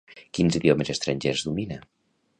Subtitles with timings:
[0.37, 1.79] Quins idiomes estrangers domina?